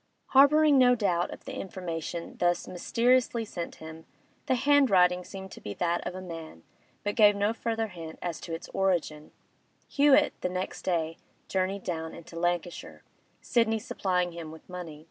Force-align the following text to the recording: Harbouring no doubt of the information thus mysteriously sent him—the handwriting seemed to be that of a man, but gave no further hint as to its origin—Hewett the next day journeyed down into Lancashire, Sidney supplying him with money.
Harbouring 0.29 0.79
no 0.79 0.95
doubt 0.95 1.29
of 1.31 1.45
the 1.45 1.53
information 1.53 2.35
thus 2.39 2.67
mysteriously 2.67 3.45
sent 3.45 3.75
him—the 3.75 4.55
handwriting 4.55 5.23
seemed 5.23 5.51
to 5.51 5.61
be 5.61 5.75
that 5.75 6.03
of 6.07 6.15
a 6.15 6.21
man, 6.23 6.63
but 7.03 7.13
gave 7.15 7.35
no 7.35 7.53
further 7.53 7.85
hint 7.89 8.17
as 8.19 8.41
to 8.41 8.51
its 8.51 8.67
origin—Hewett 8.69 10.33
the 10.41 10.49
next 10.49 10.81
day 10.81 11.17
journeyed 11.47 11.83
down 11.83 12.15
into 12.15 12.35
Lancashire, 12.35 13.03
Sidney 13.41 13.77
supplying 13.77 14.31
him 14.31 14.49
with 14.49 14.67
money. 14.67 14.99